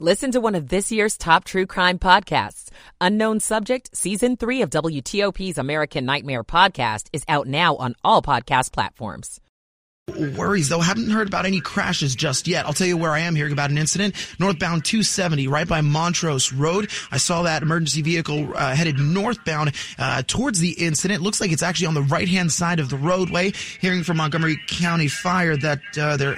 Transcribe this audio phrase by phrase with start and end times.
[0.00, 2.68] Listen to one of this year's top true crime podcasts.
[3.00, 8.72] Unknown Subject, Season 3 of WTOP's American Nightmare podcast is out now on all podcast
[8.72, 9.40] platforms.
[10.36, 12.66] Worries though, haven't heard about any crashes just yet.
[12.66, 14.16] I'll tell you where I am hearing about an incident.
[14.40, 16.90] Northbound 270, right by Montrose Road.
[17.12, 21.22] I saw that emergency vehicle uh, headed northbound uh, towards the incident.
[21.22, 23.52] Looks like it's actually on the right hand side of the roadway.
[23.80, 26.36] Hearing from Montgomery County Fire that uh, there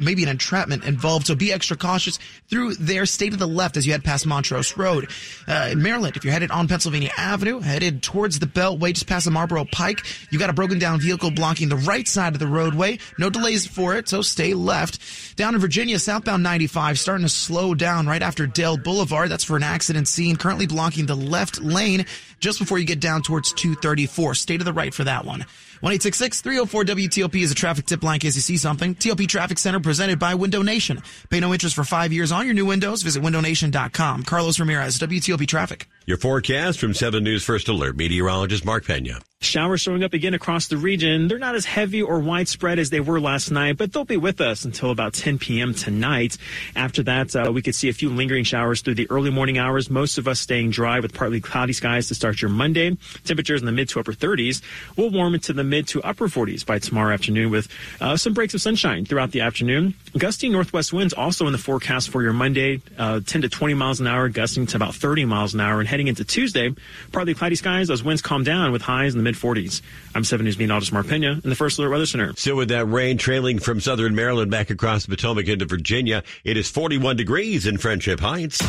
[0.00, 1.26] maybe an entrapment involved.
[1.26, 3.06] So be extra cautious through there.
[3.06, 5.10] Stay to the left as you head past Montrose Road.
[5.46, 9.24] Uh, in Maryland, if you're headed on Pennsylvania Avenue, headed towards the Beltway, just past
[9.24, 12.46] the Marlboro Pike, you got a broken down vehicle blocking the right side of the
[12.46, 12.98] roadway.
[13.18, 15.36] No delays for it, so stay left.
[15.36, 19.30] Down in Virginia, southbound 95, starting to slow down right after Dale Boulevard.
[19.30, 22.06] That's for an accident scene, currently blocking the left lane
[22.40, 24.34] just before you get down towards 234.
[24.34, 25.44] Stay to the right for that one.
[25.82, 28.94] 1-866-304-WTOP is a traffic tip line in case you see something.
[28.94, 31.02] TOP Traffic Center presented by Window Nation.
[31.30, 33.02] Pay no interest for five years on your new windows.
[33.02, 34.24] Visit windownation.com.
[34.24, 35.88] Carlos Ramirez, WTOP Traffic.
[36.08, 39.20] Your forecast from 7 News First Alert meteorologist Mark Pena.
[39.40, 41.28] Showers showing up again across the region.
[41.28, 44.40] They're not as heavy or widespread as they were last night, but they'll be with
[44.40, 45.74] us until about 10 p.m.
[45.74, 46.36] tonight.
[46.74, 49.90] After that, uh, we could see a few lingering showers through the early morning hours.
[49.90, 52.96] Most of us staying dry with partly cloudy skies to start your Monday.
[53.24, 54.60] Temperatures in the mid to upper 30s
[54.96, 57.68] will warm into the mid to upper 40s by tomorrow afternoon with
[58.00, 59.94] uh, some breaks of sunshine throughout the afternoon.
[60.18, 64.00] Gusty northwest winds also in the forecast for your Monday, uh, 10 to 20 miles
[64.00, 65.78] an hour, gusting to about 30 miles an hour.
[65.78, 66.72] And heading into Tuesday,
[67.10, 67.88] partly cloudy skies.
[67.88, 69.82] Those winds calm down with highs in the mid 40s.
[70.14, 72.32] I'm 7 News meteorologist Mark Pena in the First Alert Weather Center.
[72.36, 76.56] Still with that rain trailing from southern Maryland back across the Potomac into Virginia, it
[76.56, 78.62] is 41 degrees in Friendship Heights.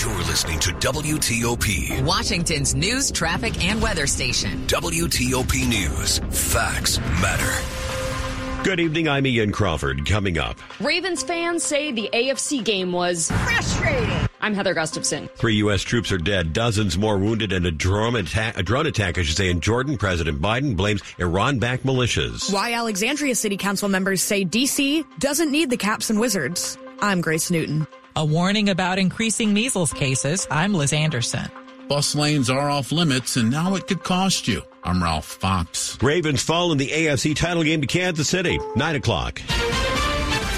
[0.00, 4.64] You're listening to WTOP, Washington's news, traffic, and weather station.
[4.68, 6.20] WTOP News.
[6.30, 8.62] Facts matter.
[8.62, 10.06] Good evening, I'm Ian Crawford.
[10.06, 14.27] Coming up, Ravens fans say the AFC game was frustrating.
[14.40, 15.28] I'm Heather Gustafson.
[15.36, 15.82] three U.S.
[15.82, 19.36] troops are dead, dozens more wounded, and a drone attack, a drone attack, I should
[19.36, 19.98] say, in Jordan.
[19.98, 22.52] President Biden blames Iran-backed militias.
[22.52, 26.78] Why Alexandria City Council members say DC doesn't need the Caps and Wizards.
[27.00, 27.86] I'm Grace Newton.
[28.16, 30.46] A warning about increasing measles cases.
[30.50, 31.48] I'm Liz Anderson.
[31.88, 34.62] Bus lanes are off limits, and now it could cost you.
[34.84, 35.96] I'm Ralph Fox.
[36.02, 38.58] Ravens fall in the AFC title game to Kansas City.
[38.76, 39.40] Nine o'clock.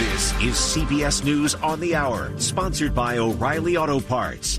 [0.00, 4.58] This is CBS News on the Hour, sponsored by O'Reilly Auto Parts.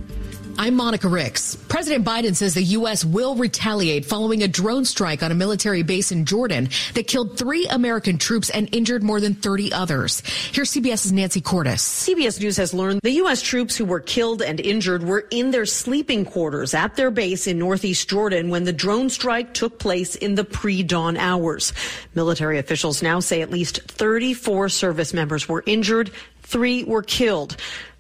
[0.61, 1.55] I'm Monica Ricks.
[1.55, 3.03] President Biden says the U.S.
[3.03, 7.65] will retaliate following a drone strike on a military base in Jordan that killed three
[7.65, 10.21] American troops and injured more than 30 others.
[10.51, 11.81] Here's CBS's Nancy Cordes.
[11.81, 13.41] CBS News has learned the U.S.
[13.41, 17.57] troops who were killed and injured were in their sleeping quarters at their base in
[17.57, 21.73] northeast Jordan when the drone strike took place in the pre-dawn hours.
[22.13, 26.11] Military officials now say at least 34 service members were injured,
[26.43, 27.57] three were killed.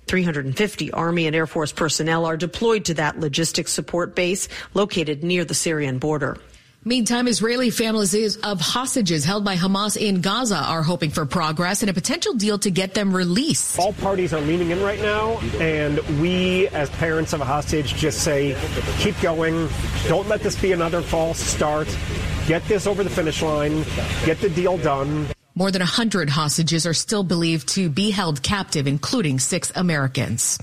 [0.07, 5.45] 350 Army and Air Force personnel are deployed to that logistics support base located near
[5.45, 6.37] the Syrian border.
[6.83, 11.91] Meantime, Israeli families of hostages held by Hamas in Gaza are hoping for progress and
[11.91, 13.77] a potential deal to get them released.
[13.77, 18.23] All parties are leaning in right now, and we, as parents of a hostage, just
[18.23, 18.57] say,
[18.97, 19.69] keep going.
[20.07, 21.87] Don't let this be another false start.
[22.47, 23.83] Get this over the finish line.
[24.25, 25.27] Get the deal done.
[25.53, 30.57] More than 100 hostages are still believed to be held captive, including six Americans.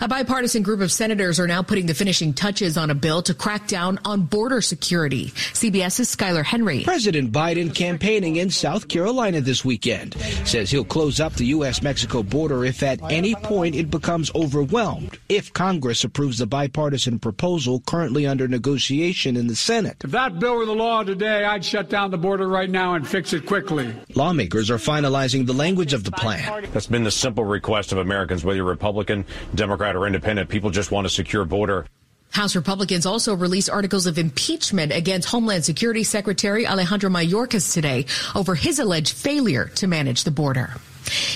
[0.00, 3.34] A bipartisan group of senators are now putting the finishing touches on a bill to
[3.34, 5.26] crack down on border security.
[5.26, 6.82] CBS's Skyler Henry.
[6.82, 10.14] President Biden campaigning in South Carolina this weekend
[10.44, 11.80] says he'll close up the U.S.
[11.80, 17.80] Mexico border if at any point it becomes overwhelmed, if Congress approves the bipartisan proposal
[17.86, 19.98] currently under negotiation in the Senate.
[20.02, 23.06] If that bill were the law today, I'd shut down the border right now and
[23.06, 23.94] fix it quickly.
[24.24, 26.66] Lawmakers are finalizing the language of the plan.
[26.72, 30.48] That's been the simple request of Americans, whether you're Republican, Democrat, or Independent.
[30.48, 31.84] People just want a secure border.
[32.30, 38.54] House Republicans also released articles of impeachment against Homeland Security Secretary Alejandro Mayorkas today over
[38.54, 40.72] his alleged failure to manage the border.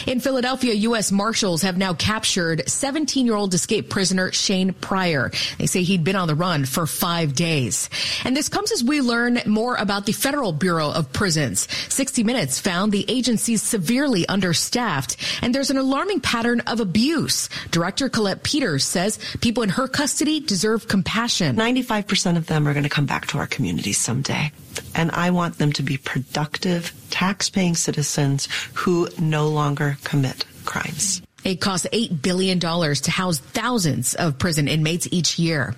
[0.06, 1.12] In Philadelphia, U.S.
[1.12, 5.30] Marshals have now captured 17 year old escaped prisoner Shane Pryor.
[5.58, 7.90] They say he'd been on the run for five days.
[8.24, 11.68] And this comes as we learn more about the Federal Bureau of Prisons.
[11.92, 17.48] 60 Minutes found the agency's severely understaffed, and there's an alarming pattern of abuse.
[17.70, 21.56] Director Colette Peters says people in her custody deserve compassion.
[21.56, 24.52] 95% of them are going to come back to our communities someday.
[24.94, 31.22] And I want them to be productive, tax-paying citizens who no longer commit crimes.
[31.44, 35.74] It costs $8 billion to house thousands of prison inmates each year.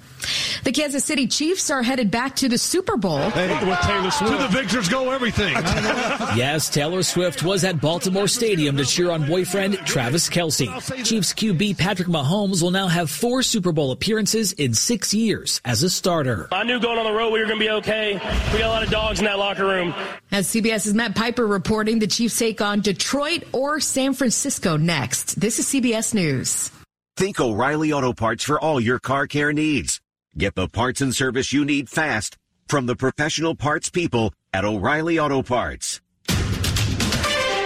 [0.65, 3.31] The Kansas City Chiefs are headed back to the Super Bowl.
[3.31, 4.33] Hey, with Taylor Swift.
[4.33, 5.53] To the victors go everything.
[6.37, 10.69] yes, Taylor Swift was at Baltimore Stadium to cheer on boyfriend Travis Kelce.
[11.05, 15.83] Chiefs QB Patrick Mahomes will now have four Super Bowl appearances in six years as
[15.83, 16.49] a starter.
[16.53, 18.15] I knew going on the road we were going to be okay.
[18.53, 19.95] We got a lot of dogs in that locker room.
[20.31, 25.41] As CBS's Matt Piper reporting, the Chiefs take on Detroit or San Francisco next.
[25.41, 26.71] This is CBS News.
[27.17, 30.00] Think O'Reilly Auto Parts for all your car care needs.
[30.37, 32.37] Get the parts and service you need fast
[32.69, 36.01] from the professional parts people at O'Reilly Auto Parts.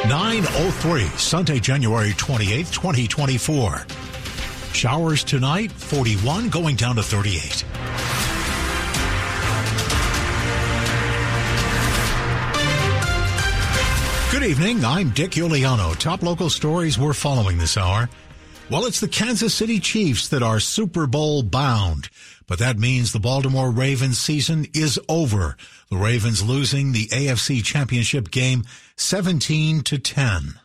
[0.09, 3.87] 903, Sunday, January 28th, 2024.
[4.73, 7.65] Showers tonight, 41, going down to 38.
[14.33, 14.85] Good evening.
[14.85, 15.97] I'm Dick Uliano.
[15.99, 18.09] Top local stories we're following this hour.
[18.71, 22.09] Well, it's the Kansas City Chiefs that are Super Bowl bound,
[22.47, 25.57] but that means the Baltimore Ravens season is over.
[25.91, 28.65] The Ravens losing the AFC Championship game
[28.97, 30.61] 17 to 10.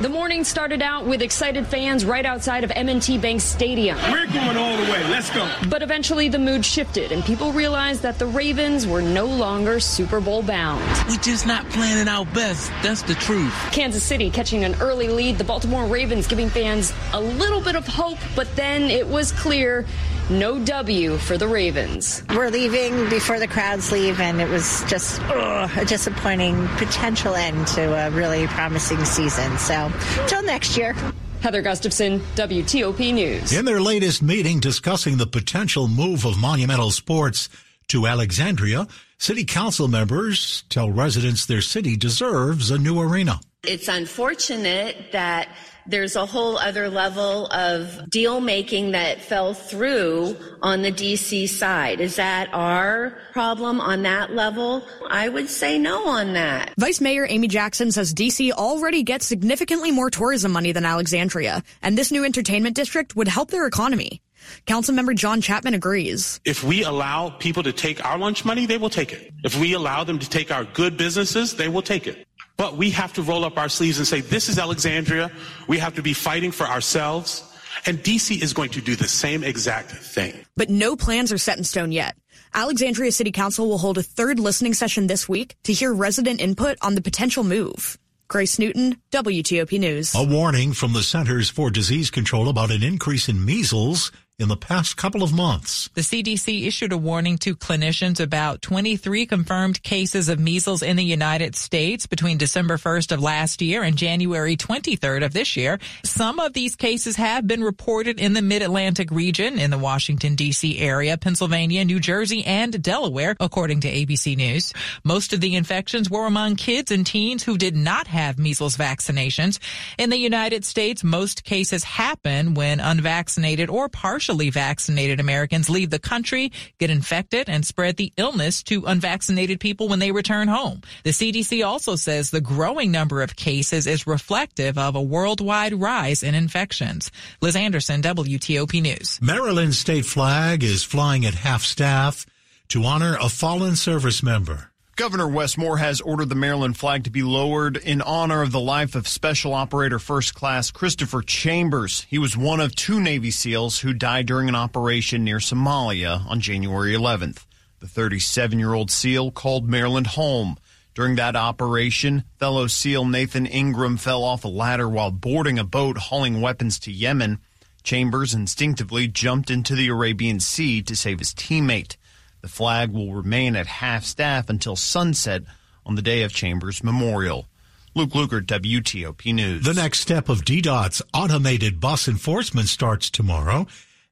[0.00, 3.98] The morning started out with excited fans right outside of M&T Bank Stadium.
[4.10, 5.06] We're going all the way.
[5.10, 5.46] Let's go.
[5.68, 10.18] But eventually the mood shifted and people realized that the Ravens were no longer Super
[10.18, 10.80] Bowl bound.
[11.06, 12.70] We're just not planning our best.
[12.82, 13.54] That's the truth.
[13.72, 17.86] Kansas City catching an early lead, the Baltimore Ravens giving fans a little bit of
[17.86, 19.84] hope, but then it was clear
[20.30, 22.22] no W for the Ravens.
[22.30, 27.66] We're leaving before the crowds leave, and it was just ugh, a disappointing potential end
[27.68, 29.58] to a really promising season.
[29.58, 29.92] So,
[30.26, 30.94] till next year.
[31.40, 33.54] Heather Gustafson, WTOP News.
[33.54, 37.48] In their latest meeting discussing the potential move of Monumental Sports
[37.88, 38.86] to Alexandria,
[39.16, 43.40] city council members tell residents their city deserves a new arena.
[43.62, 45.48] It's unfortunate that
[45.86, 52.00] there's a whole other level of deal making that fell through on the DC side.
[52.00, 54.86] Is that our problem on that level?
[55.08, 56.74] I would say no on that.
[56.78, 61.96] Vice Mayor Amy Jackson says DC already gets significantly more tourism money than Alexandria, and
[61.96, 64.20] this new entertainment district would help their economy.
[64.66, 66.40] Councilmember John Chapman agrees.
[66.44, 69.32] If we allow people to take our lunch money, they will take it.
[69.44, 72.26] If we allow them to take our good businesses, they will take it.
[72.60, 75.32] But we have to roll up our sleeves and say, this is Alexandria.
[75.66, 77.42] We have to be fighting for ourselves.
[77.86, 80.34] And DC is going to do the same exact thing.
[80.58, 82.18] But no plans are set in stone yet.
[82.52, 86.76] Alexandria City Council will hold a third listening session this week to hear resident input
[86.82, 87.96] on the potential move.
[88.28, 90.14] Grace Newton, WTOP News.
[90.14, 94.56] A warning from the Centers for Disease Control about an increase in measles in the
[94.56, 95.90] past couple of months.
[95.94, 101.04] The CDC issued a warning to clinicians about 23 confirmed cases of measles in the
[101.04, 105.78] United States between December 1st of last year and January 23rd of this year.
[106.04, 110.78] Some of these cases have been reported in the mid-Atlantic region in the Washington D.C.
[110.78, 114.72] area, Pennsylvania, New Jersey, and Delaware, according to ABC News.
[115.04, 119.58] Most of the infections were among kids and teens who did not have measles vaccinations.
[119.98, 125.90] In the United States, most cases happen when unvaccinated or partially partially vaccinated Americans leave
[125.90, 130.82] the country, get infected, and spread the illness to unvaccinated people when they return home.
[131.02, 136.22] The CDC also says the growing number of cases is reflective of a worldwide rise
[136.22, 137.10] in infections.
[137.40, 139.18] Liz Anderson, WTOP News.
[139.20, 142.24] Maryland state flag is flying at half staff
[142.68, 144.70] to honor a fallen service member.
[144.96, 148.60] Governor Wes Moore has ordered the Maryland flag to be lowered in honor of the
[148.60, 152.06] life of Special Operator First Class Christopher Chambers.
[152.10, 156.40] He was one of two Navy SEALs who died during an operation near Somalia on
[156.40, 157.46] January 11th.
[157.78, 160.58] The 37 year old SEAL called Maryland home.
[160.94, 165.96] During that operation, fellow SEAL Nathan Ingram fell off a ladder while boarding a boat
[165.96, 167.38] hauling weapons to Yemen.
[167.82, 171.96] Chambers instinctively jumped into the Arabian Sea to save his teammate.
[172.42, 175.42] The flag will remain at half staff until sunset
[175.84, 177.46] on the day of Chambers Memorial.
[177.94, 179.64] Luke Lukert, WTOP News.
[179.64, 183.66] The next step of DDOT's automated bus enforcement starts tomorrow,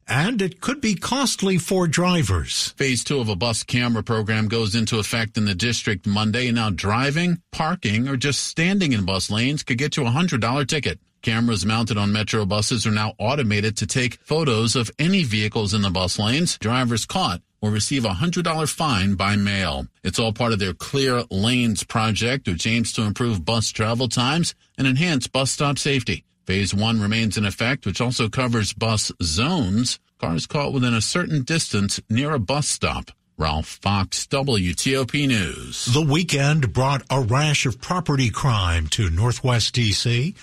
[0.06, 2.70] and it could be costly for drivers.
[2.70, 6.70] Phase two of a bus camera program goes into effect in the district Monday, now
[6.70, 10.98] driving, parking, or just standing in bus lanes could get you a $100 ticket.
[11.22, 15.82] Cameras mounted on metro buses are now automated to take photos of any vehicles in
[15.82, 16.58] the bus lanes.
[16.58, 19.86] Drivers caught will receive a $100 fine by mail.
[20.02, 24.54] It's all part of their Clear Lanes project, which aims to improve bus travel times
[24.76, 26.24] and enhance bus stop safety.
[26.46, 31.42] Phase one remains in effect, which also covers bus zones, cars caught within a certain
[31.42, 33.10] distance near a bus stop.
[33.36, 35.84] Ralph Fox, WTOP News.
[35.84, 40.34] The weekend brought a rash of property crime to Northwest D.C.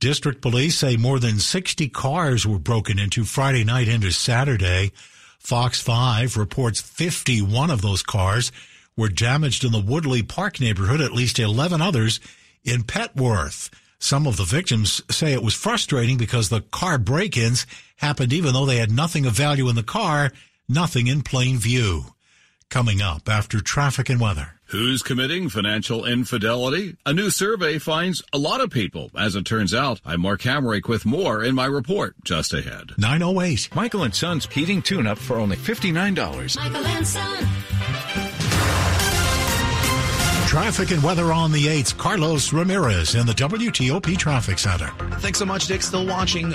[0.00, 4.92] District police say more than 60 cars were broken into Friday night into Saturday.
[5.46, 8.50] Fox 5 reports 51 of those cars
[8.96, 12.18] were damaged in the Woodley Park neighborhood, at least 11 others
[12.64, 13.70] in Petworth.
[14.00, 17.64] Some of the victims say it was frustrating because the car break-ins
[17.98, 20.32] happened even though they had nothing of value in the car,
[20.68, 22.06] nothing in plain view.
[22.68, 24.55] Coming up after traffic and weather.
[24.70, 26.96] Who's committing financial infidelity?
[27.06, 29.12] A new survey finds a lot of people.
[29.16, 32.90] As it turns out, I'm Mark Hamrick with more in my report just ahead.
[32.98, 33.68] 908.
[33.76, 36.56] Michael and Son's heating tune up for only $59.
[36.56, 37.46] Michael and Son.
[40.48, 41.96] Traffic and weather on the 8th.
[41.96, 44.88] Carlos Ramirez in the WTOP Traffic Center.
[45.20, 45.80] Thanks so much, Dick.
[45.80, 46.50] Still watching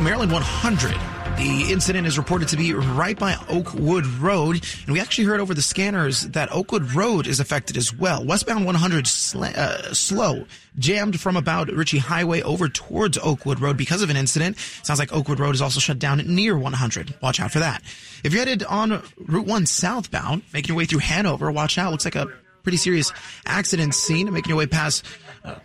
[0.00, 1.23] Maryland 100.
[1.36, 5.52] The incident is reported to be right by Oakwood Road, and we actually heard over
[5.52, 8.24] the scanners that Oakwood Road is affected as well.
[8.24, 10.46] Westbound 100 sl- uh, slow,
[10.78, 14.56] jammed from about Ritchie Highway over towards Oakwood Road because of an incident.
[14.84, 17.14] Sounds like Oakwood Road is also shut down near 100.
[17.20, 17.82] Watch out for that.
[18.22, 21.90] If you're headed on Route 1 southbound, making your way through Hanover, watch out.
[21.90, 22.28] Looks like a
[22.62, 23.12] pretty serious
[23.44, 25.04] accident scene, making your way past
[25.44, 25.56] uh,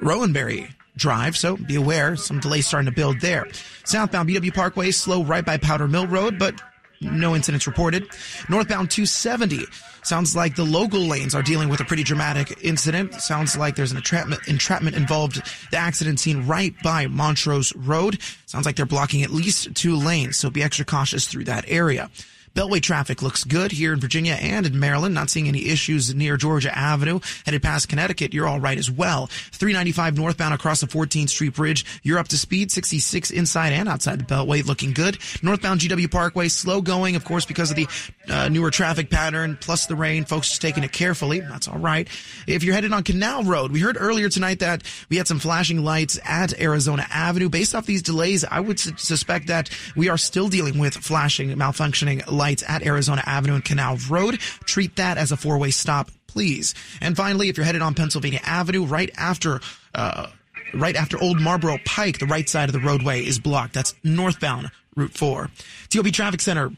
[0.00, 3.46] Rowanberry Drive, so be aware, some delays starting to build there.
[3.84, 6.60] Southbound BW Parkway, slow right by Powder Mill Road, but
[7.00, 8.08] no incidents reported.
[8.48, 9.66] Northbound 270,
[10.02, 13.14] sounds like the local lanes are dealing with a pretty dramatic incident.
[13.14, 15.42] Sounds like there's an entrapment, entrapment involved.
[15.70, 18.20] The accident scene right by Montrose Road.
[18.46, 22.10] Sounds like they're blocking at least two lanes, so be extra cautious through that area.
[22.54, 25.12] Beltway traffic looks good here in Virginia and in Maryland.
[25.12, 27.18] Not seeing any issues near Georgia Avenue.
[27.44, 29.26] Headed past Connecticut, you're all right as well.
[29.26, 31.84] 395 northbound across the 14th Street Bridge.
[32.04, 32.70] You're up to speed.
[32.70, 35.18] 66 inside and outside the Beltway, looking good.
[35.42, 37.88] Northbound GW Parkway, slow going, of course, because of the
[38.30, 40.24] uh, newer traffic pattern plus the rain.
[40.24, 41.40] Folks just taking it carefully.
[41.40, 42.06] That's all right.
[42.46, 45.82] If you're headed on Canal Road, we heard earlier tonight that we had some flashing
[45.82, 47.48] lights at Arizona Avenue.
[47.48, 51.50] Based off these delays, I would su- suspect that we are still dealing with flashing,
[51.50, 54.38] malfunctioning lights lights at Arizona Avenue and Canal Road.
[54.66, 56.74] Treat that as a four way stop, please.
[57.00, 59.60] And finally, if you're headed on Pennsylvania Avenue, right after,
[59.94, 60.26] uh,
[60.74, 63.72] right after Old Marlboro Pike, the right side of the roadway is blocked.
[63.72, 65.48] That's northbound Route 4.
[65.88, 66.70] TOP Traffic Center,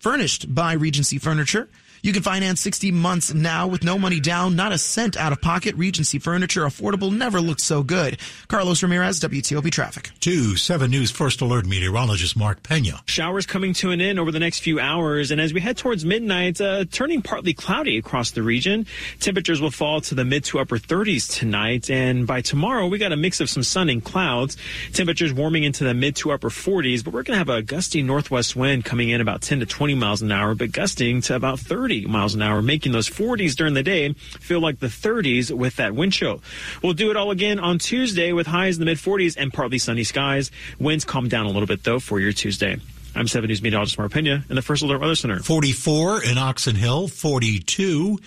[0.00, 1.70] furnished by Regency Furniture.
[2.06, 5.40] You can finance 60 months now with no money down, not a cent out of
[5.40, 5.74] pocket.
[5.74, 8.20] Regency Furniture, affordable, never looked so good.
[8.46, 10.12] Carlos Ramirez, WTOP Traffic.
[10.20, 13.02] 2 7 News First Alert meteorologist Mark Pena.
[13.06, 16.04] Showers coming to an end over the next few hours, and as we head towards
[16.04, 18.86] midnight, uh, turning partly cloudy across the region.
[19.18, 23.10] Temperatures will fall to the mid to upper 30s tonight, and by tomorrow, we got
[23.10, 24.56] a mix of some sun and clouds.
[24.92, 28.00] Temperatures warming into the mid to upper 40s, but we're going to have a gusty
[28.00, 31.58] northwest wind coming in about 10 to 20 miles an hour, but gusting to about
[31.58, 35.76] 30 miles an hour, making those 40s during the day feel like the 30s with
[35.76, 36.42] that wind chill.
[36.82, 39.78] We'll do it all again on Tuesday with highs in the mid 40s and partly
[39.78, 40.50] sunny skies.
[40.78, 42.78] Winds calm down a little bit though for your Tuesday.
[43.14, 45.38] I'm 7 News meteorologist Mark Pena in the First Alert Weather Center.
[45.38, 48.18] 44 in Oxon Hill, 42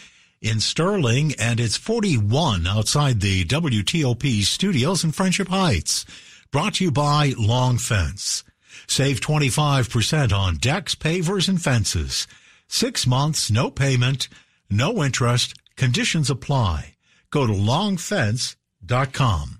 [0.41, 6.05] in Sterling, and it's 41 outside the WTOP studios in Friendship Heights.
[6.51, 8.43] Brought to you by Long Fence.
[8.87, 12.27] Save 25% on decks, pavers, and fences.
[12.71, 14.29] Six months, no payment,
[14.69, 15.55] no interest.
[15.75, 16.93] Conditions apply.
[17.31, 19.58] Go to longfence.com.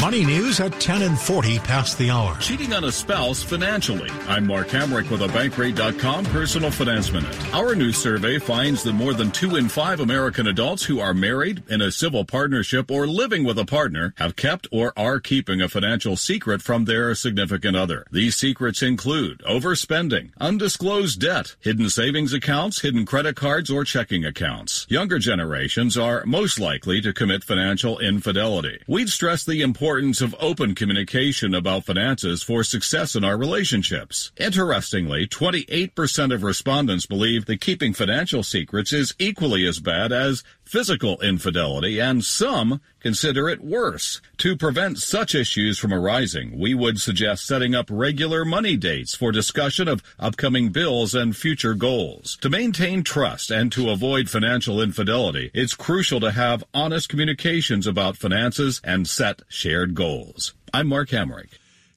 [0.00, 2.38] Money news at 10 and 40 past the hour.
[2.38, 4.08] Cheating on a spouse financially.
[4.28, 7.34] I'm Mark Hamrick with a Bankrate.com personal finance minute.
[7.52, 11.64] Our new survey finds that more than two in five American adults who are married,
[11.68, 15.68] in a civil partnership, or living with a partner have kept or are keeping a
[15.68, 18.06] financial secret from their significant other.
[18.12, 24.86] These secrets include overspending, undisclosed debt, hidden savings accounts, hidden credit cards, or checking accounts.
[24.88, 28.80] Younger generations are most likely to commit financial infidelity.
[28.86, 34.30] We'd stress the importance importance of open communication about finances for success in our relationships.
[34.36, 41.18] Interestingly, 28% of respondents believe that keeping financial secrets is equally as bad as physical
[41.22, 44.20] infidelity, and some consider it worse.
[44.38, 49.32] To prevent such issues from arising, we would suggest setting up regular money dates for
[49.32, 52.36] discussion of upcoming bills and future goals.
[52.42, 58.16] To maintain trust and to avoid financial infidelity, it's crucial to have honest communications about
[58.16, 60.54] finances and set shared goals.
[60.72, 61.50] I'm Mark Hamrick.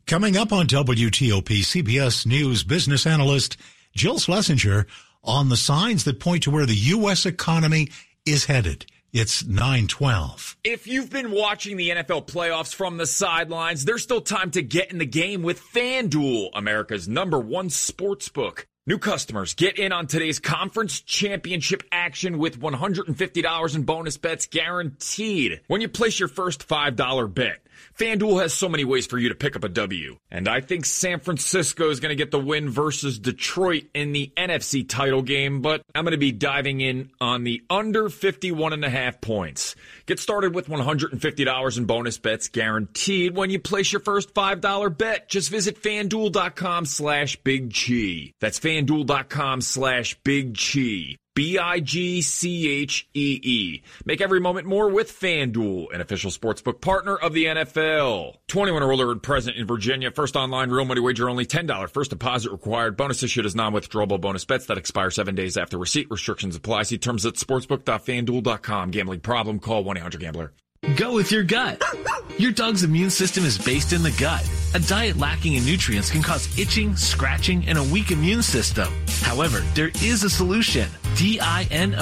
[0.05, 3.58] Coming up on WTOP, CBS News business analyst
[3.96, 4.86] Jill Schlesinger
[5.24, 7.25] on the signs that point to where the U.S.
[7.25, 7.89] economy
[8.25, 8.86] is headed.
[9.13, 10.56] It's 912.
[10.63, 14.89] If you've been watching the NFL playoffs from the sidelines, there's still time to get
[14.89, 18.68] in the game with FanDuel, America's number one sports book.
[18.88, 25.60] New customers get in on today's conference championship action with $150 in bonus bets guaranteed
[25.68, 27.60] when you place your first $5 bet.
[27.97, 30.17] FanDuel has so many ways for you to pick up a W.
[30.29, 34.31] And I think San Francisco is going to get the win versus Detroit in the
[34.38, 38.85] NFC title game, but I'm going to be diving in on the under 51 and
[38.85, 39.75] a half points.
[40.05, 45.29] Get started with $150 in bonus bets guaranteed when you place your first $5 bet.
[45.29, 48.33] Just visit fanduel.com slash big chee.
[48.39, 50.55] That's fanduel.com slash big
[51.35, 51.41] chee.
[51.41, 52.21] B-I-G-C-H-E-E.
[54.05, 58.35] Make every moment more with FanDuel, an official sportsbook partner of the NFL.
[58.47, 60.11] 21 or older and present in Virginia.
[60.11, 61.89] First online real money wager only $10.
[61.89, 62.97] First deposit required.
[62.97, 66.07] Bonus issued as non-withdrawable bonus bets that expire seven days after receipt.
[66.09, 66.83] Restrictions apply.
[66.83, 68.91] See terms at sportsbook.fanduel.com.
[68.91, 69.59] Gambling problem?
[69.59, 70.53] Call 1-800-GAMBLER.
[70.95, 71.81] Go with your gut.
[72.39, 74.50] Your dog's immune system is based in the gut.
[74.74, 78.88] A diet lacking in nutrients can cause itching, scratching, and a weak immune system.
[79.22, 80.88] However, there is a solution.
[81.18, 81.96] D-I-N-O-V-I-T-E.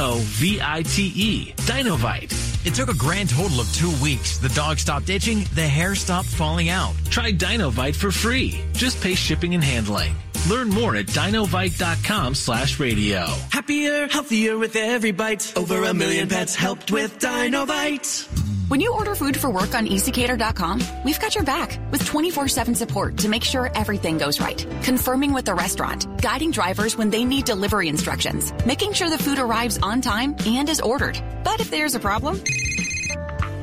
[1.55, 2.67] Dinovite.
[2.67, 4.37] It took a grand total of two weeks.
[4.37, 6.93] The dog stopped itching, the hair stopped falling out.
[7.09, 8.61] Try Dinovite for free.
[8.73, 10.13] Just pay shipping and handling.
[10.47, 13.25] Learn more at dinovite.com slash radio.
[13.49, 15.53] Happier, healthier with every bite.
[15.55, 18.58] Over a million pets helped with Dinovite.
[18.69, 23.17] When you order food for work on ezCater.com, we've got your back with 24-7 support
[23.17, 24.63] to make sure everything goes right.
[24.83, 29.39] Confirming with the restaurant, guiding drivers when they need delivery instructions, making sure the food
[29.39, 31.19] arrives on time and is ordered.
[31.43, 32.39] But if there's a problem...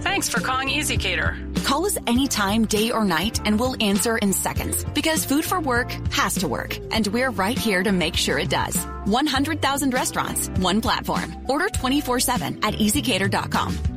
[0.01, 1.65] Thanks for calling ezCater.
[1.65, 4.85] Call us anytime, day or night, and we'll answer in seconds.
[4.93, 6.79] Because food for work has to work.
[6.91, 8.77] And we're right here to make sure it does.
[9.05, 11.37] 100,000 restaurants, one platform.
[11.49, 13.96] Order 24-7 at ezCater.com.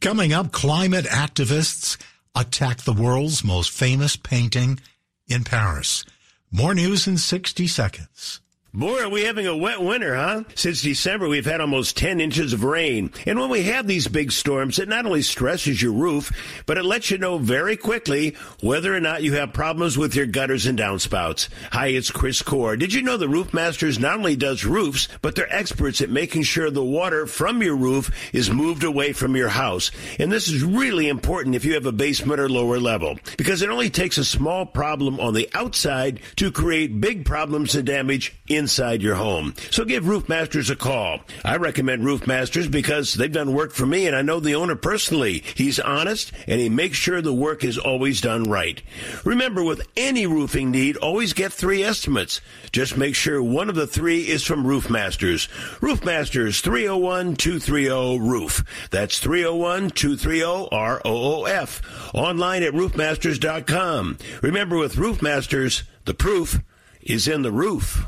[0.00, 1.98] Coming up, climate activists
[2.34, 4.80] attack the world's most famous painting
[5.28, 6.06] in Paris.
[6.50, 8.40] More news in 60 seconds.
[8.72, 10.44] Boy, are we having a wet winter, huh?
[10.54, 13.10] Since December, we've had almost 10 inches of rain.
[13.26, 16.30] And when we have these big storms, it not only stresses your roof,
[16.66, 20.26] but it lets you know very quickly whether or not you have problems with your
[20.26, 21.48] gutters and downspouts.
[21.72, 22.76] Hi, it's Chris Core.
[22.76, 26.44] Did you know the Roof Masters not only does roofs, but they're experts at making
[26.44, 29.90] sure the water from your roof is moved away from your house.
[30.20, 33.70] And this is really important if you have a basement or lower level, because it
[33.70, 38.59] only takes a small problem on the outside to create big problems and damage in
[38.60, 39.54] inside your home.
[39.70, 41.20] So give Roof Masters a call.
[41.44, 44.76] I recommend Roof Masters because they've done work for me and I know the owner
[44.76, 45.42] personally.
[45.56, 48.82] He's honest and he makes sure the work is always done right.
[49.24, 52.42] Remember, with any roofing need, always get three estimates.
[52.70, 55.48] Just make sure one of the three is from Roof Masters.
[55.80, 58.90] Roof Masters 301-230-ROOF.
[58.90, 62.14] That's 301-230-ROOF.
[62.14, 64.18] Online at roofmasters.com.
[64.42, 66.60] Remember, with Roof Masters, the proof
[67.00, 68.04] is in the roof.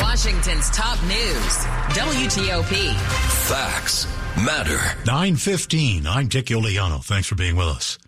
[0.00, 1.66] Washington's top news.
[1.94, 2.94] WTOP.
[3.48, 4.78] Facts matter.
[5.06, 6.06] 915.
[6.06, 7.04] I'm Dick Uliano.
[7.04, 7.98] Thanks for being with us.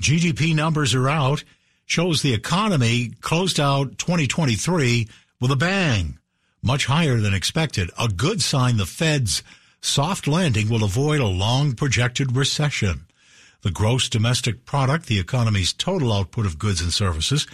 [0.00, 1.44] GDP numbers are out.
[1.86, 5.08] Shows the economy closed out 2023
[5.40, 6.18] with a bang.
[6.62, 7.90] Much higher than expected.
[7.98, 9.42] A good sign the Fed's
[9.80, 13.06] soft landing will avoid a long projected recession.
[13.62, 17.46] The gross domestic product, the economy's total output of goods and services,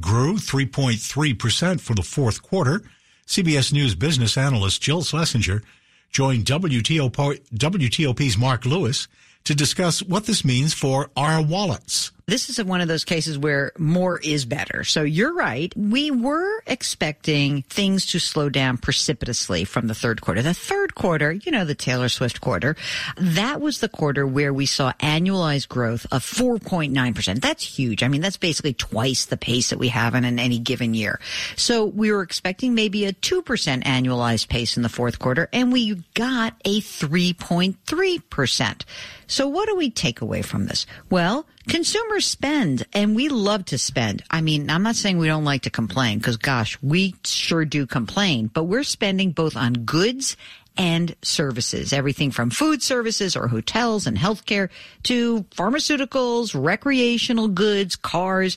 [0.00, 2.82] grew 3.3% for the fourth quarter
[3.26, 5.62] CBS News business analyst Jill Schlesinger
[6.10, 9.08] joined WTOP, WTOP's Mark Lewis
[9.44, 13.72] to discuss what this means for our wallets this is one of those cases where
[13.78, 14.84] more is better.
[14.84, 15.72] So you're right.
[15.76, 20.42] We were expecting things to slow down precipitously from the third quarter.
[20.42, 22.76] The third quarter, you know, the Taylor Swift quarter,
[23.16, 27.40] that was the quarter where we saw annualized growth of 4.9%.
[27.40, 28.02] That's huge.
[28.02, 31.20] I mean, that's basically twice the pace that we have in, in any given year.
[31.56, 36.02] So we were expecting maybe a 2% annualized pace in the fourth quarter, and we
[36.14, 38.82] got a 3.3%.
[39.26, 40.86] So what do we take away from this?
[41.08, 44.22] Well, consumers spend and we love to spend.
[44.30, 47.86] I mean, I'm not saying we don't like to complain because gosh, we sure do
[47.86, 50.36] complain, but we're spending both on goods
[50.76, 54.70] and services, everything from food services or hotels and healthcare
[55.02, 58.56] to pharmaceuticals, recreational goods, cars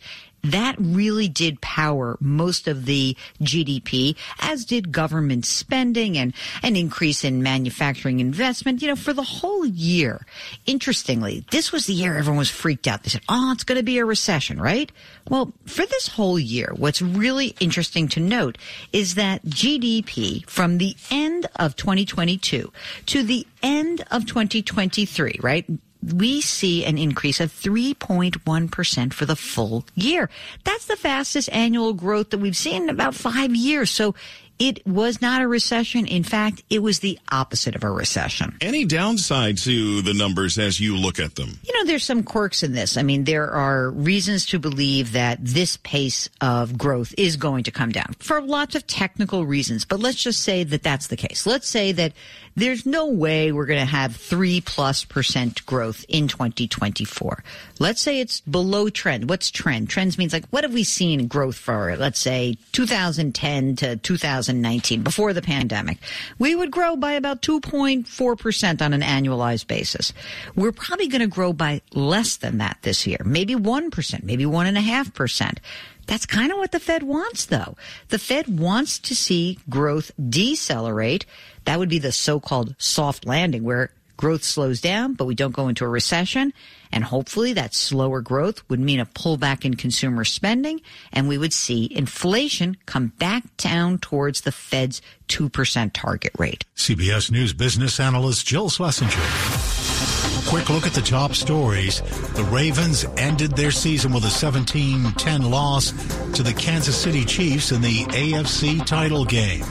[0.51, 7.23] that really did power most of the GDP, as did government spending and an increase
[7.23, 10.25] in manufacturing investment, you know, for the whole year.
[10.65, 13.03] Interestingly, this was the year everyone was freaked out.
[13.03, 14.91] They said, oh, it's going to be a recession, right?
[15.29, 18.57] Well, for this whole year, what's really interesting to note
[18.93, 22.71] is that GDP from the end of 2022
[23.07, 25.65] to the end of 2023, right?
[26.13, 30.29] We see an increase of 3.1% for the full year.
[30.63, 33.89] That's the fastest annual growth that we've seen in about five years.
[33.89, 34.15] So
[34.59, 36.05] it was not a recession.
[36.05, 38.57] In fact, it was the opposite of a recession.
[38.61, 41.59] Any downside to the numbers as you look at them?
[41.63, 42.97] You know, there's some quirks in this.
[42.97, 47.71] I mean, there are reasons to believe that this pace of growth is going to
[47.71, 49.85] come down for lots of technical reasons.
[49.85, 51.45] But let's just say that that's the case.
[51.45, 52.13] Let's say that
[52.55, 57.43] there's no way we're going to have three plus percent growth in 2024.
[57.79, 59.29] Let's say it's below trend.
[59.29, 59.89] What's trend?
[59.89, 63.97] Trends means like, what have we seen growth for, let's say 2010 to
[64.45, 65.97] 2019 before the pandemic?
[66.39, 70.13] We would grow by about 2.4% on an annualized basis.
[70.55, 73.19] We're probably going to grow by less than that this year.
[73.25, 75.57] Maybe 1%, maybe 1.5%.
[76.07, 77.75] That's kind of what the Fed wants, though.
[78.09, 81.25] The Fed wants to see growth decelerate.
[81.65, 85.67] That would be the so-called soft landing where growth slows down, but we don't go
[85.67, 86.53] into a recession.
[86.91, 91.53] And hopefully that slower growth would mean a pullback in consumer spending and we would
[91.53, 96.63] see inflation come back down towards the Fed's 2% target rate.
[96.75, 99.21] CBS News business analyst Jill Schlesinger.
[100.47, 102.01] Quick look at the top stories.
[102.33, 105.91] The Ravens ended their season with a 17-10 loss
[106.33, 109.63] to the Kansas City Chiefs in the AFC title game.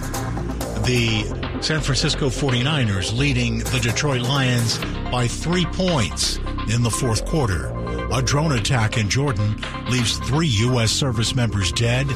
[0.84, 1.24] The
[1.62, 4.78] San Francisco 49ers leading the Detroit Lions
[5.10, 6.36] by three points
[6.68, 7.72] in the fourth quarter.
[8.12, 9.56] A drone attack in Jordan
[9.88, 10.92] leaves three U.S.
[10.92, 12.06] service members dead,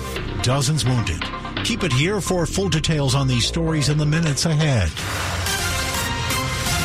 [0.43, 1.23] dozens wounded.
[1.65, 4.91] Keep it here for full details on these stories in the minutes ahead.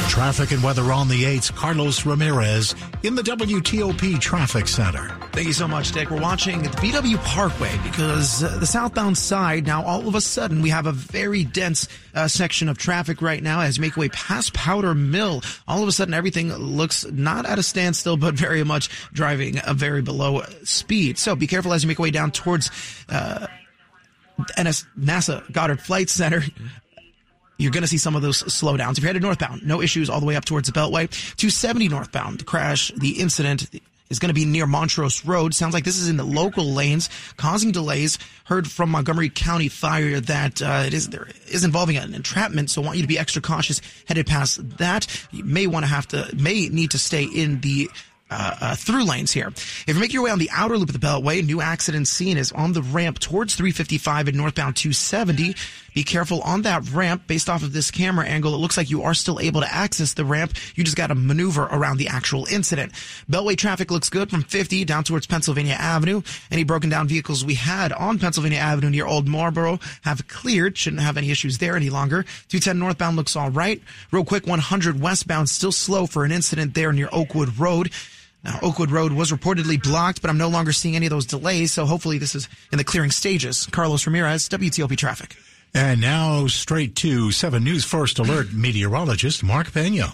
[0.10, 1.56] Traffic and weather on the 8th.
[1.56, 5.10] Carlos Ramirez in the WTOP Traffic Center.
[5.32, 6.10] Thank you so much, Dick.
[6.12, 10.62] We're watching the BW Parkway because uh, the southbound side, now all of a sudden,
[10.62, 14.10] we have a very dense uh, section of traffic right now as you make way
[14.10, 15.42] past Powder Mill.
[15.68, 19.74] All of a sudden, everything looks not at a standstill, but very much driving a
[19.74, 21.18] very below speed.
[21.18, 22.70] So be careful as you make way down towards
[23.10, 23.48] uh,
[24.60, 26.44] NS, NASA Goddard Flight Center
[27.58, 28.98] you're going to see some of those slowdowns.
[28.98, 31.10] If you're headed northbound, no issues all the way up towards the Beltway.
[31.38, 33.70] 270 northbound, the crash, the incident
[34.10, 35.54] is going to be near Montrose Road.
[35.54, 38.20] Sounds like this is in the local lanes, causing delays.
[38.46, 42.82] Heard from Montgomery County Fire that uh, it is there is involving an entrapment, so
[42.82, 45.08] want you to be extra cautious headed past that.
[45.32, 47.90] You may want to have to may need to stay in the
[48.34, 49.48] uh, uh, through lanes here.
[49.48, 52.38] If you make your way on the outer loop of the Beltway, new accident scene
[52.38, 55.56] is on the ramp towards 355 and northbound 270.
[55.94, 57.28] Be careful on that ramp.
[57.28, 60.14] Based off of this camera angle, it looks like you are still able to access
[60.14, 60.54] the ramp.
[60.76, 62.94] You just got to maneuver around the actual incident.
[63.30, 66.22] Beltway traffic looks good from 50 down towards Pennsylvania Avenue.
[66.52, 70.78] Any broken down vehicles we had on Pennsylvania Avenue near Old Marlboro have cleared.
[70.78, 72.24] Shouldn't have any issues there any longer.
[72.50, 73.82] 210 northbound looks all right.
[74.12, 77.92] Real quick, 100 westbound still slow for an incident there near Oakwood Road.
[78.44, 81.72] Now, Oakwood Road was reportedly blocked, but I'm no longer seeing any of those delays,
[81.72, 83.68] so hopefully this is in the clearing stages.
[83.68, 85.38] Carlos Ramirez, WTOP Traffic.
[85.74, 90.14] And now straight to 7 News First Alert meteorologist Mark Pena.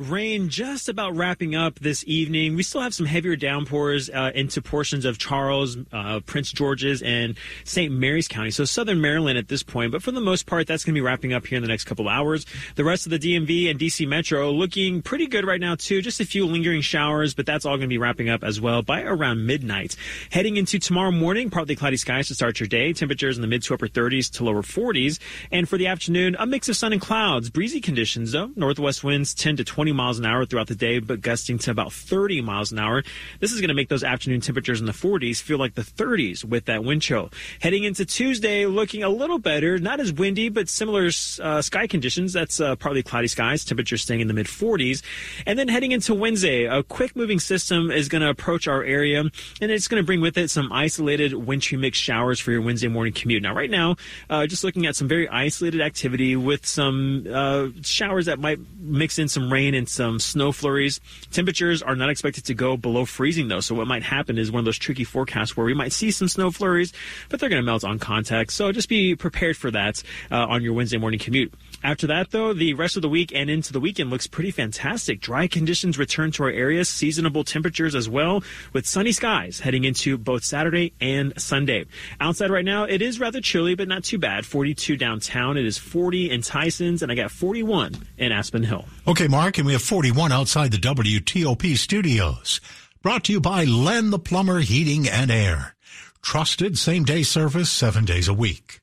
[0.00, 2.56] Rain just about wrapping up this evening.
[2.56, 7.36] We still have some heavier downpours uh, into portions of Charles, uh, Prince George's, and
[7.64, 7.92] St.
[7.92, 8.50] Mary's County.
[8.50, 9.92] So southern Maryland at this point.
[9.92, 11.84] But for the most part, that's going to be wrapping up here in the next
[11.84, 12.46] couple hours.
[12.76, 16.00] The rest of the DMV and DC Metro looking pretty good right now too.
[16.00, 18.80] Just a few lingering showers, but that's all going to be wrapping up as well
[18.80, 19.96] by around midnight.
[20.30, 22.94] Heading into tomorrow morning, partly cloudy skies to start your day.
[22.94, 25.18] Temperatures in the mid to upper 30s to lower 40s.
[25.52, 27.50] And for the afternoon, a mix of sun and clouds.
[27.50, 28.50] Breezy conditions though.
[28.56, 31.92] Northwest winds 10 to 20 miles an hour throughout the day, but gusting to about
[31.92, 33.02] 30 miles an hour.
[33.40, 36.44] This is going to make those afternoon temperatures in the 40s feel like the 30s
[36.44, 37.30] with that wind chill.
[37.60, 42.32] Heading into Tuesday, looking a little better, not as windy, but similar uh, sky conditions.
[42.32, 45.02] That's uh, partly cloudy skies, temperatures staying in the mid 40s.
[45.46, 49.20] And then heading into Wednesday, a quick moving system is going to approach our area,
[49.20, 52.88] and it's going to bring with it some isolated wintry mixed showers for your Wednesday
[52.88, 53.42] morning commute.
[53.42, 53.96] Now, right now,
[54.28, 59.18] uh, just looking at some very isolated activity with some uh, showers that might mix
[59.18, 61.00] in some rain and some snow flurries.
[61.32, 63.60] Temperatures are not expected to go below freezing though.
[63.60, 66.28] So what might happen is one of those tricky forecasts where we might see some
[66.28, 66.92] snow flurries,
[67.30, 68.52] but they're going to melt on contact.
[68.52, 71.54] So just be prepared for that uh, on your Wednesday morning commute.
[71.82, 75.22] After that, though, the rest of the week and into the weekend looks pretty fantastic.
[75.22, 80.18] Dry conditions return to our area, seasonable temperatures as well, with sunny skies heading into
[80.18, 81.86] both Saturday and Sunday.
[82.20, 84.44] Outside right now, it is rather chilly, but not too bad.
[84.44, 85.56] 42 downtown.
[85.56, 88.84] It is 40 in Tysons, and I got 41 in Aspen Hill.
[89.08, 92.60] Okay, Mark, and we have 41 outside the WTOP studios.
[93.02, 95.76] Brought to you by Len the Plumber Heating and Air.
[96.22, 98.80] Trusted same day service seven days a week.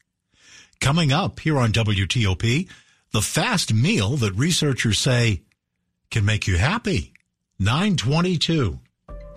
[0.79, 2.69] Coming up here on WTOP,
[3.11, 5.41] the fast meal that researchers say
[6.09, 7.11] can make you happy.
[7.59, 8.79] 922.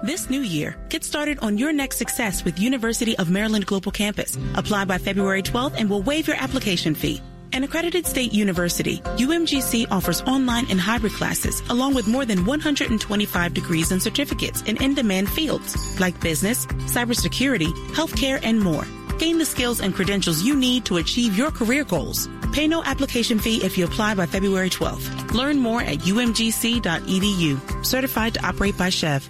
[0.05, 4.39] This new year, get started on your next success with University of Maryland Global Campus.
[4.55, 7.21] Apply by February 12th and we'll waive your application fee.
[7.53, 13.55] An accredited state university, UMGC offers online and hybrid classes along with more than 125
[13.55, 18.85] degrees and certificates in in-demand fields like business, cybersecurity, healthcare, and more.
[19.19, 22.29] Gain the skills and credentials you need to achieve your career goals.
[22.53, 25.33] Pay no application fee if you apply by February 12th.
[25.33, 27.85] Learn more at umgc.edu.
[27.85, 29.29] Certified to operate by SCHEV.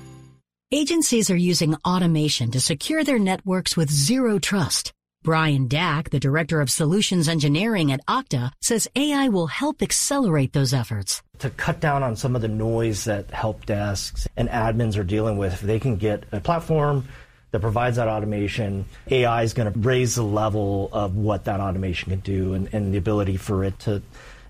[0.73, 4.93] Agencies are using automation to secure their networks with zero trust.
[5.23, 10.73] Brian Dack, the Director of Solutions Engineering at Okta, says AI will help accelerate those
[10.73, 11.23] efforts.
[11.41, 15.37] To cut down on some of the noise that help desks and admins are dealing
[15.37, 17.05] with, if they can get a platform
[17.51, 22.11] that provides that automation, AI is going to raise the level of what that automation
[22.11, 24.03] can do and, and the ability for it to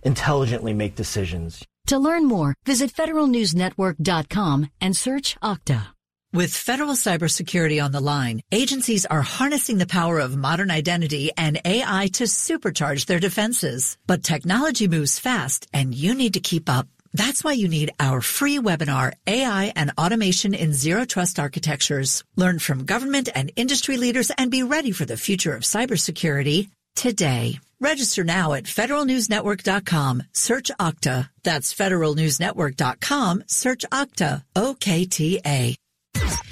[0.05, 1.65] intelligently make decisions.
[1.87, 5.89] To learn more, visit federalnewsnetwork.com and search Okta.
[6.33, 11.61] With federal cybersecurity on the line, agencies are harnessing the power of modern identity and
[11.65, 13.99] AI to supercharge their defenses.
[14.07, 16.87] But technology moves fast and you need to keep up.
[17.13, 22.23] That's why you need our free webinar, AI and Automation in Zero Trust Architectures.
[22.37, 27.59] Learn from government and industry leaders and be ready for the future of cybersecurity today.
[27.81, 30.23] Register now at federalnewsnetwork.com.
[30.33, 31.29] Search Okta.
[31.43, 33.45] That's federalnewsnetwork.com.
[33.49, 34.45] Search Okta.
[34.55, 35.75] O-K-T-A.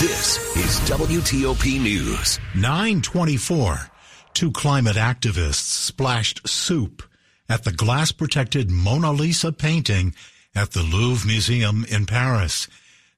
[0.00, 2.40] This is WTOP News.
[2.56, 3.78] 924.
[4.34, 7.04] Two climate activists splashed soup
[7.48, 10.12] at the glass protected Mona Lisa painting
[10.52, 12.66] at the Louvre Museum in Paris.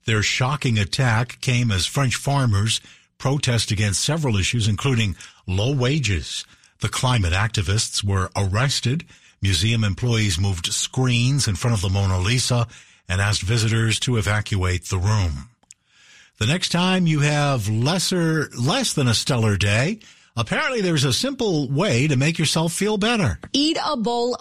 [0.04, 2.82] Their shocking attack came as French farmers
[3.16, 6.44] protest against several issues, including low wages.
[6.80, 9.06] The climate activists were arrested.
[9.40, 12.68] Museum employees moved screens in front of the Mona Lisa
[13.08, 15.48] and asked visitors to evacuate the room.
[16.38, 20.00] The next time you have lesser, less than a stellar day,
[20.36, 23.38] apparently there's a simple way to make yourself feel better.
[23.54, 24.40] Eat a bowl of